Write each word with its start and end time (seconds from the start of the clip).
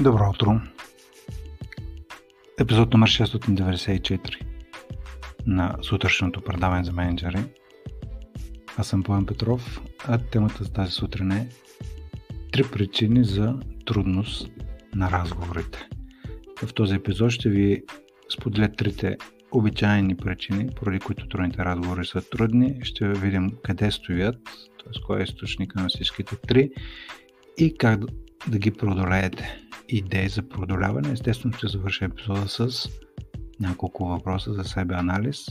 Добро 0.00 0.30
утро! 0.30 0.60
Епизод 2.58 2.92
номер 2.92 3.08
694 3.08 4.44
на 5.46 5.76
сутрешното 5.82 6.40
предаване 6.40 6.84
за 6.84 6.92
менеджери. 6.92 7.38
Аз 8.76 8.88
съм 8.88 9.02
Поем 9.02 9.26
Петров, 9.26 9.80
а 10.08 10.18
темата 10.18 10.64
за 10.64 10.72
тази 10.72 10.92
сутрин 10.92 11.30
е 11.32 11.48
Три 12.52 12.62
причини 12.72 13.24
за 13.24 13.54
трудност 13.86 14.50
на 14.94 15.10
разговорите. 15.10 15.88
В 16.62 16.74
този 16.74 16.94
епизод 16.94 17.30
ще 17.30 17.48
ви 17.48 17.82
споделя 18.34 18.68
трите 18.68 19.16
обичайни 19.50 20.16
причини, 20.16 20.68
поради 20.76 20.98
които 20.98 21.28
трудните 21.28 21.64
разговори 21.64 22.06
са 22.06 22.22
трудни. 22.30 22.78
Ще 22.82 23.08
видим 23.08 23.52
къде 23.64 23.90
стоят, 23.90 24.44
т.е. 24.44 25.02
кой 25.06 25.20
е 25.20 25.22
източника 25.22 25.80
на 25.82 25.88
всичките 25.88 26.36
три 26.36 26.70
и 27.58 27.76
как 27.78 28.00
да 28.48 28.58
ги 28.58 28.70
преодолеете. 28.70 29.58
Идеи 29.92 30.28
за 30.28 30.42
преодоляване. 30.42 31.12
Естествено 31.12 31.54
ще 31.54 31.66
завърша 31.66 32.04
епизода 32.04 32.48
с 32.48 32.88
няколко 33.60 34.06
въпроса 34.06 34.52
за 34.52 34.64
себе 34.64 34.94
анализ 34.94 35.46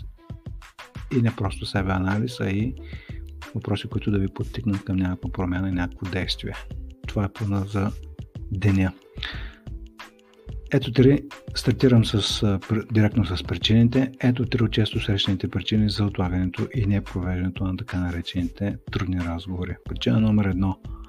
и 1.18 1.22
не 1.22 1.36
просто 1.36 1.66
себе 1.66 1.92
анализ, 1.92 2.40
а 2.40 2.50
и 2.50 2.76
въпроси, 3.56 3.88
които 3.88 4.12
да 4.12 4.20
ви 4.20 4.28
подтикнат 4.28 4.84
към 4.84 4.96
някаква 4.96 5.32
промяна 5.32 5.70
и 5.70 5.72
някакво 5.72 6.12
действие. 6.12 6.54
Това 7.08 7.26
е 7.26 7.34
плана 7.34 7.66
за 7.66 7.92
деня. 8.52 8.94
Ето 10.74 10.92
три, 10.92 11.24
стартирам 11.56 12.06
с, 12.06 12.60
директно 12.92 13.26
с 13.26 13.44
причините. 13.44 14.12
Ето 14.20 14.46
три 14.46 14.64
от 14.64 14.72
често 14.72 15.00
срещаните 15.00 15.48
причини 15.48 15.90
за 15.90 16.06
отлагането 16.06 16.68
и 16.76 16.86
непровеждането 16.86 17.64
на 17.64 17.78
така 17.78 18.00
наречените 18.00 18.78
трудни 18.92 19.20
разговори. 19.20 19.76
Причина 19.86 20.20
номер 20.20 20.46
едно– 20.46 20.80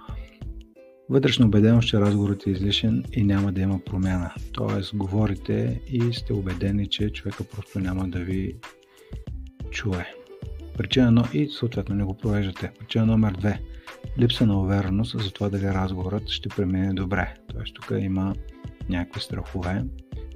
Вътрешно 1.10 1.46
убеденост, 1.46 1.88
че 1.88 2.00
разговорът 2.00 2.46
е 2.46 2.50
излишен 2.50 3.04
и 3.12 3.24
няма 3.24 3.52
да 3.52 3.60
има 3.60 3.78
промяна. 3.78 4.34
Тоест, 4.52 4.96
говорите 4.96 5.80
и 5.86 6.12
сте 6.12 6.32
убедени, 6.32 6.88
че 6.88 7.10
човека 7.10 7.44
просто 7.44 7.78
няма 7.78 8.08
да 8.08 8.18
ви 8.18 8.56
чуе. 9.70 10.06
Причина 10.78 11.10
но 11.10 11.24
и 11.32 11.48
съответно 11.48 11.94
не 11.94 12.04
го 12.04 12.18
провеждате. 12.18 12.70
Причина 12.78 13.06
номер 13.06 13.32
две. 13.32 13.60
Липса 14.18 14.46
на 14.46 14.60
увереност 14.60 15.20
за 15.20 15.32
това 15.32 15.48
дали 15.48 15.64
разговорът 15.64 16.28
ще 16.28 16.48
премине 16.48 16.94
добре. 16.94 17.34
Тоест 17.48 17.74
тук 17.74 17.92
има 17.98 18.34
някакви 18.88 19.20
страхове. 19.20 19.84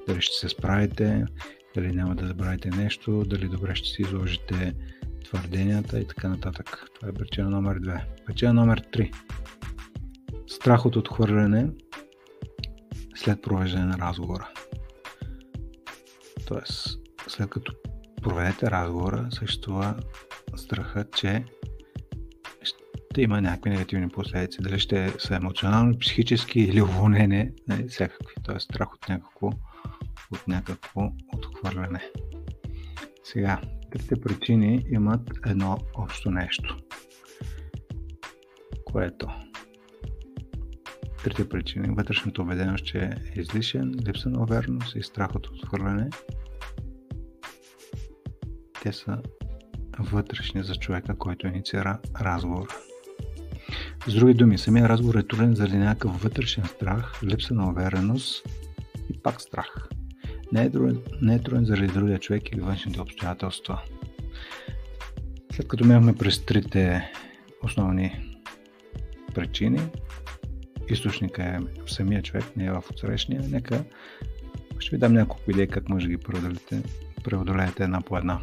Дали 0.08 0.20
ще 0.20 0.36
се 0.36 0.48
справите, 0.48 1.24
дали 1.74 1.92
няма 1.92 2.14
да 2.14 2.26
забравите 2.26 2.70
нещо, 2.70 3.24
дали 3.26 3.48
добре 3.48 3.74
ще 3.74 3.88
си 3.88 4.02
изложите 4.02 4.74
твърденията 5.24 6.00
и 6.00 6.06
така 6.06 6.28
нататък. 6.28 6.84
Това 6.94 7.08
е 7.08 7.12
причина 7.12 7.50
номер 7.50 7.78
две. 7.78 8.04
Причина 8.26 8.52
номер 8.52 8.82
три 8.92 9.10
страх 10.46 10.86
от 10.86 10.96
отхвърляне 10.96 11.68
след 13.14 13.42
провеждане 13.42 13.84
на 13.84 13.98
разговора. 13.98 14.48
Тоест, 16.46 16.98
след 17.28 17.50
като 17.50 17.72
проведете 18.22 18.70
разговора, 18.70 19.28
съществува 19.30 19.96
страхът, 20.56 21.16
че 21.16 21.44
ще 22.62 23.22
има 23.22 23.40
някакви 23.40 23.70
негативни 23.70 24.08
последици. 24.08 24.62
Дали 24.62 24.78
ще 24.78 25.12
са 25.18 25.36
емоционално, 25.36 25.98
психически 25.98 26.60
или 26.60 26.82
уволнение, 26.82 27.52
нали, 27.68 27.88
всякакви. 27.88 28.34
Тоест, 28.42 28.64
страх 28.64 28.94
от 28.94 29.08
някакво, 29.08 29.46
от 30.32 30.48
някакво 30.48 31.12
отхвърляне. 31.34 32.10
Сега, 33.24 33.60
трите 33.92 34.20
причини 34.20 34.86
имат 34.90 35.30
едно 35.46 35.78
общо 35.94 36.30
нещо, 36.30 36.76
което 38.84 39.28
трите 41.26 41.48
причини. 41.48 41.88
Вътрешната 41.90 42.42
убеденост, 42.42 42.84
че 42.84 42.98
е 42.98 43.40
излишен, 43.40 43.94
липса 44.08 44.28
на 44.28 44.42
увереност 44.42 44.96
и 44.96 45.02
страх 45.02 45.34
от 45.34 45.46
отхвърляне. 45.46 46.10
Те 48.82 48.92
са 48.92 49.18
вътрешни 49.98 50.62
за 50.62 50.74
човека, 50.74 51.18
който 51.18 51.46
инициира 51.46 51.98
разговора. 52.20 52.68
С 54.06 54.14
други 54.14 54.34
думи, 54.34 54.58
самия 54.58 54.88
разговор 54.88 55.14
е 55.14 55.26
труден 55.26 55.54
заради 55.54 55.76
някакъв 55.76 56.22
вътрешен 56.22 56.64
страх, 56.64 57.22
липса 57.22 57.54
на 57.54 57.70
увереност 57.70 58.48
и 59.10 59.22
пак 59.22 59.40
страх. 59.40 59.88
Не 60.52 60.64
е, 60.64 60.70
труден, 60.70 61.02
не 61.22 61.34
е 61.34 61.42
труден 61.42 61.64
заради 61.64 61.86
другия 61.92 62.18
човек 62.18 62.52
или 62.52 62.60
външните 62.60 63.00
обстоятелства. 63.00 63.80
След 65.52 65.68
като 65.68 65.84
минахме 65.84 66.14
през 66.14 66.44
трите 66.44 67.12
основни 67.62 68.38
причини, 69.34 69.80
източника 70.88 71.42
е 71.42 71.58
в 71.86 71.92
самия 71.92 72.22
човек, 72.22 72.44
не 72.56 72.64
е 72.64 72.72
в 72.72 72.82
отсрещния. 72.90 73.42
Нека 73.48 73.84
ще 74.78 74.96
ви 74.96 75.00
дам 75.00 75.12
няколко 75.12 75.50
идеи 75.50 75.68
как 75.68 75.88
може 75.88 76.06
да 76.06 76.10
ги 76.10 76.18
преодолеете, 76.18 76.82
преодолеете 77.24 77.84
една 77.84 78.00
по 78.00 78.18
една. 78.18 78.40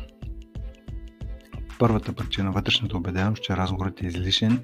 Първата 1.80 2.14
причина, 2.14 2.52
вътрешната 2.52 2.98
убеденост, 2.98 3.44
че 3.44 3.58
разговорът 3.58 4.02
е 4.02 4.06
излишен 4.06 4.64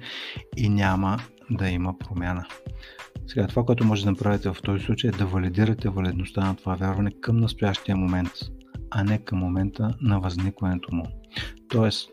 и 0.56 0.68
няма 0.68 1.18
да 1.50 1.68
има 1.68 1.98
промяна. 1.98 2.46
Сега, 3.26 3.46
това, 3.46 3.64
което 3.64 3.84
може 3.84 4.04
да 4.04 4.10
направите 4.10 4.48
в 4.48 4.56
този 4.62 4.84
случай 4.84 5.10
е 5.10 5.16
да 5.16 5.26
валидирате 5.26 5.88
валидността 5.88 6.40
на 6.40 6.56
това 6.56 6.74
вярване 6.74 7.10
към 7.20 7.36
настоящия 7.36 7.96
момент, 7.96 8.30
а 8.90 9.04
не 9.04 9.18
към 9.18 9.38
момента 9.38 9.94
на 10.00 10.20
възникването 10.20 10.94
му. 10.94 11.06
Тоест, 11.68 12.10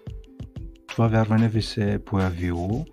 това 0.88 1.08
вярване 1.08 1.50
ви 1.50 1.62
се 1.62 1.94
е 1.94 2.00
появило 2.00 2.86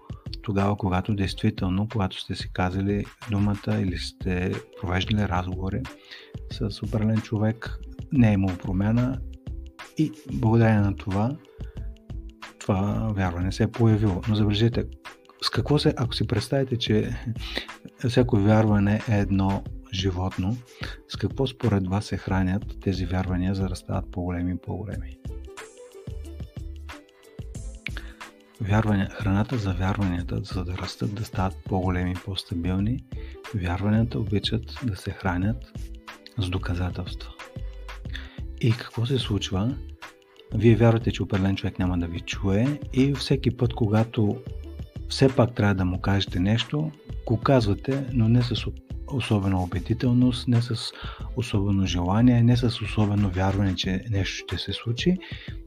тогава, 0.43 0.77
когато 0.77 1.15
действително, 1.15 1.89
когато 1.93 2.21
сте 2.21 2.35
си 2.35 2.51
казали 2.53 3.05
думата 3.31 3.81
или 3.81 3.99
сте 3.99 4.53
провеждали 4.81 5.29
разговори 5.29 5.83
с 6.53 6.83
определен 6.83 7.21
човек, 7.21 7.79
не 8.13 8.31
е 8.31 8.33
имало 8.33 8.57
промяна 8.57 9.21
и 9.99 10.13
благодарение 10.33 10.81
на 10.81 10.97
това 10.97 11.37
това 12.65 13.13
вярване 13.17 13.53
се 13.53 13.63
е 13.63 13.71
появило. 13.71 14.21
Но 14.29 14.35
забележете, 14.35 14.85
с 15.43 15.51
какво 15.51 15.79
се, 15.79 15.95
ако 15.97 16.15
си 16.15 16.27
представите, 16.27 16.77
че 16.77 17.11
всяко 18.09 18.37
вярване 18.37 19.01
е 19.09 19.19
едно 19.19 19.63
животно, 19.93 20.57
с 21.09 21.17
какво 21.17 21.47
според 21.47 21.87
вас 21.87 22.05
се 22.05 22.17
хранят 22.17 22.63
тези 22.81 23.07
вярвания, 23.07 23.55
за 23.55 23.69
да 23.69 23.77
стават 23.77 24.11
по-големи 24.13 24.53
и 24.53 24.57
по-големи? 24.67 25.17
Вярвания, 28.69 29.11
храната 29.11 29.59
за 29.59 29.73
вярванията, 29.73 30.41
за 30.43 30.65
да 30.65 30.79
растат, 30.79 31.15
да 31.15 31.25
стават 31.25 31.57
по-големи 31.65 32.11
и 32.11 32.23
по-стабилни, 32.25 33.05
вярванията 33.55 34.19
обичат 34.19 34.79
да 34.85 34.97
се 34.97 35.11
хранят 35.11 35.73
с 36.39 36.49
доказателства. 36.49 37.31
И 38.61 38.73
какво 38.73 39.07
се 39.07 39.19
случва? 39.19 39.77
Вие 40.55 40.77
вярвате, 40.77 41.13
че 41.13 41.23
определен 41.23 41.57
човек 41.57 41.79
няма 41.79 41.99
да 41.99 42.07
ви 42.07 42.21
чуе 42.21 42.81
и 42.93 43.15
всеки 43.15 43.57
път, 43.57 43.75
когато 43.75 44.37
все 45.09 45.37
пак 45.37 45.55
трябва 45.55 45.75
да 45.75 45.85
му 45.85 46.01
кажете 46.01 46.41
нещо, 46.41 46.91
го 47.27 47.41
казвате, 47.41 48.05
но 48.13 48.29
не 48.29 48.43
с 48.43 48.67
особена 49.13 49.63
убедителност, 49.63 50.49
не 50.49 50.63
с 50.63 50.93
особено 51.37 51.87
желание, 51.87 52.43
не 52.43 52.57
с 52.57 52.65
особено 52.65 53.31
вярване, 53.31 53.75
че 53.75 54.05
нещо 54.11 54.45
ще 54.47 54.59
се 54.59 54.73
случи. 54.73 55.17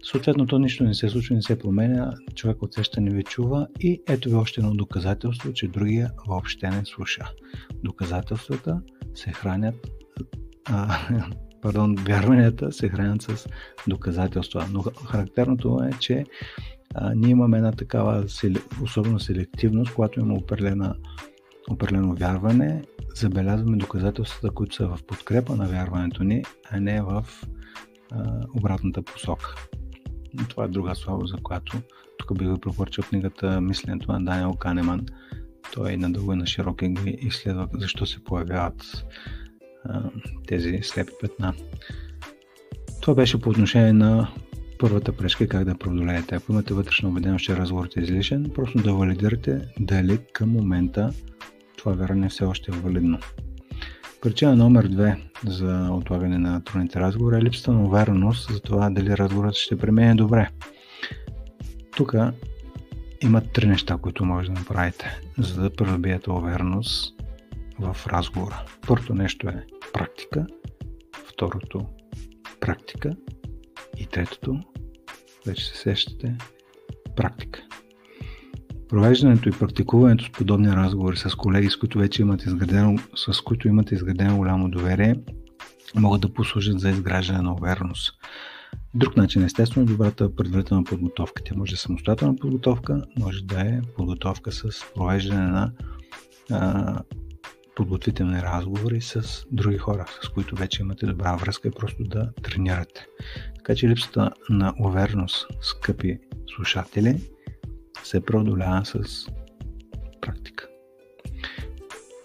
Съответно, 0.03 0.47
то 0.47 0.59
нищо 0.59 0.83
не 0.83 0.93
се 0.93 1.09
случва, 1.09 1.35
не 1.35 1.41
се 1.41 1.59
променя, 1.59 2.13
човек 2.35 2.61
от 2.61 2.75
не 2.97 3.11
ви 3.11 3.23
чува 3.23 3.67
и 3.79 4.01
ето 4.07 4.29
ви 4.29 4.35
още 4.35 4.61
едно 4.61 4.73
доказателство, 4.73 5.53
че 5.53 5.67
другия 5.67 6.11
въобще 6.27 6.69
не 6.69 6.85
слуша. 6.85 7.31
Доказателствата 7.83 8.81
се 9.15 9.31
хранят 9.31 9.75
а, 10.65 10.99
пардон, 11.61 11.95
вярванията 11.95 12.71
се 12.71 12.89
хранят 12.89 13.21
с 13.21 13.47
доказателства. 13.87 14.67
Но 14.71 14.81
характерното 14.81 15.79
е, 15.83 15.91
че 15.99 16.25
а, 16.95 17.13
ние 17.15 17.29
имаме 17.29 17.57
една 17.57 17.71
такава 17.71 18.25
особена 18.83 19.19
селективност, 19.19 19.93
когато 19.93 20.19
има 20.19 20.33
определена 20.33 20.95
определено 21.71 22.15
вярване, 22.15 22.83
забелязваме 23.15 23.77
доказателствата, 23.77 24.53
които 24.53 24.75
са 24.75 24.87
в 24.87 24.99
подкрепа 25.07 25.55
на 25.55 25.67
вярването 25.67 26.23
ни, 26.23 26.43
а 26.71 26.79
не 26.79 27.01
в 27.01 27.25
а, 28.11 28.45
обратната 28.57 29.01
посока. 29.01 29.55
Това 30.49 30.63
е 30.63 30.67
друга 30.67 30.95
слава, 30.95 31.27
за 31.27 31.37
която 31.37 31.77
тук 32.17 32.37
би 32.37 32.45
ви 32.45 32.59
препоръчал 32.61 33.03
книгата 33.09 33.61
Мисленето 33.61 34.11
на 34.11 34.25
Даниел 34.25 34.53
Канеман. 34.53 35.05
Той 35.73 35.97
надълго 35.97 36.33
и 36.33 36.35
на 36.35 36.47
широко 36.47 36.85
ги 36.85 37.17
изследва 37.21 37.67
защо 37.73 38.05
се 38.05 38.23
появяват 38.23 39.05
а, 39.85 40.09
тези 40.47 40.79
слепи 40.83 41.11
петна. 41.21 41.53
Това 43.01 43.15
беше 43.15 43.41
по 43.41 43.49
отношение 43.49 43.93
на 43.93 44.31
първата 44.79 45.17
пречка 45.17 45.47
как 45.47 45.65
да 45.65 45.77
преодолеете. 45.77 46.35
Ако 46.35 46.51
имате 46.51 46.73
вътрешна 46.73 47.09
убеденост, 47.09 47.45
че 47.45 47.57
разговорът 47.57 47.97
е 47.97 47.99
излишен, 47.99 48.51
просто 48.55 48.77
да 48.77 48.93
валидирате 48.93 49.61
дали 49.79 50.19
към 50.33 50.49
момента 50.49 51.13
това 51.77 51.91
вярване 51.91 52.29
все 52.29 52.43
още 52.43 52.71
е 52.71 52.75
валидно. 52.75 53.19
Причина 54.21 54.55
номер 54.55 54.87
две 54.87 55.17
за 55.45 55.89
отлагане 55.91 56.37
на 56.37 56.63
трудните 56.63 56.99
разговори 56.99 57.35
е 57.37 57.41
липсата 57.41 57.71
на 57.71 57.85
увереност 57.85 58.53
за 58.53 58.59
това 58.59 58.89
дали 58.89 59.17
разговорът 59.17 59.55
ще 59.55 59.77
премине 59.77 60.15
добре. 60.15 60.49
Тук 61.95 62.15
има 63.21 63.41
три 63.41 63.67
неща, 63.67 63.97
които 63.97 64.25
може 64.25 64.47
да 64.47 64.53
направите, 64.53 65.21
за 65.37 65.61
да 65.61 65.75
придобиете 65.75 66.31
увереност 66.31 67.13
в 67.79 67.97
разговора. 68.07 68.63
Първото 68.87 69.13
нещо 69.13 69.47
е 69.47 69.65
практика, 69.93 70.47
второто 71.29 71.85
практика 72.59 73.15
и 73.97 74.05
третото, 74.05 74.59
вече 75.45 75.65
се 75.65 75.77
сещате, 75.77 76.35
практика. 77.15 77.59
Провеждането 78.89 79.49
и 79.49 79.51
практикуването 79.51 80.25
с 80.25 80.29
подобни 80.29 80.67
разговори 80.67 81.17
с 81.17 81.35
колеги, 81.35 81.69
с 81.69 81.77
които 81.77 81.97
вече 81.97 82.21
имате 82.21 82.49
изградено, 82.49 82.97
с 83.15 83.41
които 83.41 83.67
имате 83.67 83.95
изградено 83.95 84.37
голямо 84.37 84.69
доверие, 84.69 85.15
могат 85.95 86.21
да 86.21 86.33
послужат 86.33 86.79
за 86.79 86.89
изграждане 86.89 87.41
на 87.41 87.53
увереност. 87.53 88.13
Друг 88.93 89.17
начин, 89.17 89.43
естествено, 89.43 89.85
е 89.85 89.89
добрата 89.89 90.35
предварителна 90.35 90.83
подготовка. 90.83 91.43
Тя 91.45 91.55
може 91.55 91.71
да 91.71 91.75
е 91.75 91.77
самостоятелна 91.77 92.35
подготовка, 92.35 93.03
може 93.19 93.43
да 93.43 93.61
е 93.61 93.81
подготовка 93.95 94.51
с 94.51 94.63
провеждане 94.95 95.47
на 95.47 95.71
а, 96.51 96.99
подготвителни 97.75 98.41
разговори 98.41 99.01
с 99.01 99.45
други 99.51 99.77
хора, 99.77 100.05
с 100.23 100.29
които 100.29 100.55
вече 100.55 100.81
имате 100.81 101.05
добра 101.05 101.35
връзка 101.35 101.67
и 101.67 101.71
просто 101.71 102.03
да 102.03 102.31
тренирате. 102.43 103.07
Така 103.55 103.75
че 103.75 103.89
липсата 103.89 104.31
на 104.49 104.73
увереност, 104.79 105.47
скъпи 105.61 106.19
слушатели, 106.55 107.21
се 108.03 108.25
преодолява 108.25 108.85
с 108.85 109.27
практика. 110.21 110.67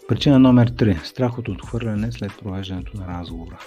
Причина 0.09 0.39
номер 0.39 0.71
3. 0.71 1.05
Страх 1.05 1.39
от 1.39 1.49
отхвърляне 1.49 2.13
след 2.13 2.33
провеждането 2.43 2.97
на 2.97 3.07
разговора. 3.07 3.59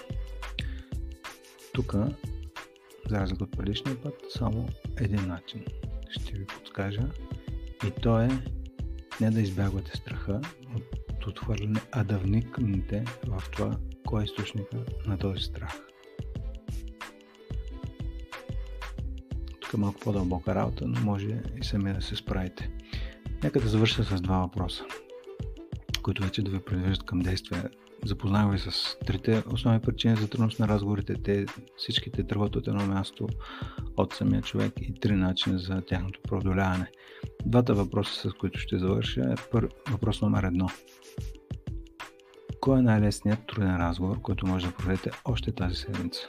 Тук, 1.73 1.93
за 3.09 3.19
разлика 3.19 3.43
от 3.43 3.57
предишния 3.57 4.01
път, 4.01 4.13
само 4.37 4.67
един 4.97 5.27
начин 5.27 5.65
ще 6.09 6.33
ви 6.33 6.45
подскажа 6.45 7.01
и 7.87 7.91
то 8.01 8.19
е 8.19 8.29
не 9.21 9.31
да 9.31 9.41
избягвате 9.41 9.97
страха 9.97 10.41
от 10.75 11.27
отхвърляне, 11.27 11.81
а 11.91 12.03
да 12.03 12.17
вникнете 12.17 13.05
в 13.27 13.43
това, 13.51 13.77
кой 14.07 14.21
е 14.21 14.25
източника 14.25 14.77
на 15.07 15.17
този 15.17 15.43
страх. 15.43 15.84
Тук 19.65 19.73
е 19.73 19.77
малко 19.77 19.99
по-дълбока 19.99 20.55
работа, 20.55 20.87
но 20.87 21.01
може 21.01 21.41
и 21.61 21.63
сами 21.63 21.93
да 21.93 22.01
се 22.01 22.15
справите. 22.15 22.69
Нека 23.43 23.59
да 23.59 23.67
завърша 23.67 24.03
с 24.03 24.21
два 24.21 24.37
въпроса, 24.37 24.83
които 26.03 26.23
вече 26.23 26.41
да 26.41 26.51
ви 26.51 26.59
предвиждат 26.59 27.05
към 27.05 27.19
действие. 27.19 27.63
Запознах 28.05 28.51
ви 28.51 28.59
с 28.59 28.97
трите 29.05 29.43
основни 29.53 29.81
причини 29.81 30.15
за 30.15 30.27
трудност 30.27 30.59
на 30.59 30.67
разговорите. 30.67 31.13
Те 31.23 31.45
всичките 31.77 32.23
тръгват 32.23 32.55
от 32.55 32.67
едно 32.67 32.85
място 32.85 33.27
от 33.97 34.13
самия 34.13 34.41
човек 34.41 34.73
и 34.81 34.99
три 34.99 35.15
начина 35.15 35.59
за 35.59 35.81
тяхното 35.81 36.19
преодоляване. 36.23 36.91
Двата 37.45 37.73
въпроса, 37.73 38.29
с 38.29 38.33
които 38.33 38.59
ще 38.59 38.77
завърша 38.77 39.21
е 39.21 39.49
пър... 39.51 39.69
въпрос 39.91 40.21
номер 40.21 40.43
едно. 40.43 40.67
Кой 42.59 42.79
е 42.79 42.81
най-лесният 42.81 43.39
труден 43.47 43.77
разговор, 43.77 44.21
който 44.21 44.47
може 44.47 44.67
да 44.67 44.73
проведете 44.73 45.11
още 45.25 45.51
тази 45.51 45.75
седмица? 45.75 46.27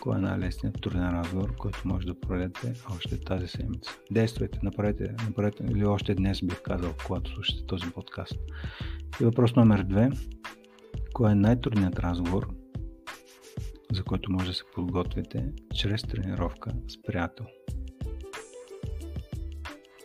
Кой 0.00 0.16
е 0.16 0.20
най-лесният 0.20 0.80
труден 0.80 1.10
разговор, 1.10 1.56
който 1.56 1.80
може 1.84 2.06
да 2.06 2.20
проведете 2.20 2.74
още 2.96 3.20
тази 3.20 3.48
седмица? 3.48 3.90
Действайте, 4.10 4.58
направете, 4.62 5.14
направете 5.26 5.64
или 5.70 5.84
още 5.84 6.14
днес 6.14 6.42
бих 6.42 6.62
казал, 6.62 6.94
когато 7.06 7.30
слушате 7.30 7.66
този 7.66 7.90
подкаст. 7.90 8.38
И 9.20 9.24
въпрос 9.24 9.56
номер 9.56 9.82
две. 9.82 10.10
Кой 11.14 11.32
е 11.32 11.34
най-трудният 11.34 11.98
разговор, 11.98 12.48
за 13.92 14.04
който 14.04 14.32
може 14.32 14.46
да 14.46 14.54
се 14.54 14.62
подготвите 14.74 15.52
чрез 15.74 16.02
тренировка 16.02 16.70
с 16.88 17.02
приятел? 17.02 17.46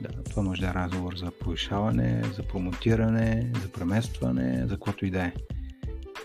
Да, 0.02 0.24
това 0.24 0.44
може 0.44 0.62
да 0.62 0.68
е 0.68 0.74
разговор 0.74 1.16
за 1.16 1.32
повишаване, 1.32 2.24
за 2.34 2.44
промотиране, 2.44 3.52
за 3.62 3.72
преместване, 3.72 4.68
за 4.68 4.74
каквото 4.74 5.06
и 5.06 5.12
да 5.12 5.24
е. 5.24 5.34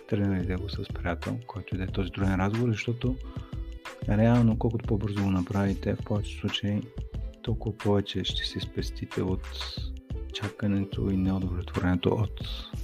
Тренирайте 0.09 0.57
го 0.57 0.69
с 0.69 0.89
приятел, 0.95 1.39
който 1.47 1.75
и 1.75 1.79
да 1.79 1.85
е 1.85 1.87
този 1.87 2.11
труден 2.11 2.35
разговор, 2.35 2.69
защото 2.69 3.17
реално 4.09 4.59
колкото 4.59 4.87
по-бързо 4.87 5.25
го 5.25 5.31
направите, 5.31 5.95
в 5.95 6.05
повечето 6.05 6.41
случаи 6.41 6.83
толкова 7.43 7.79
повече 7.79 8.25
ще 8.25 8.45
се 8.45 8.61
спестите 8.61 9.23
от 9.23 9.49
чакането 10.33 11.11
и 11.11 11.17
неудовлетворението 11.17 12.09
от 12.09 12.41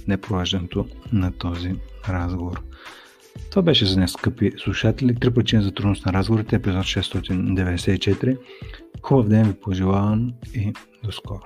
непровеждането 0.07 0.85
на 1.13 1.31
този 1.31 1.75
разговор. 2.09 2.61
Това 3.49 3.61
беше 3.61 3.85
за 3.85 3.95
днес, 3.95 4.11
скъпи 4.11 4.51
слушатели. 4.57 5.15
Три 5.15 5.33
причини 5.33 5.63
за 5.63 5.71
трудност 5.71 6.05
на 6.05 6.13
разговорите, 6.13 6.55
епизод 6.55 6.83
694. 6.83 8.37
Хубав 9.01 9.27
ден 9.27 9.43
ви 9.43 9.53
пожелавам 9.53 10.33
и 10.53 10.73
до 11.03 11.11
скоро. 11.11 11.41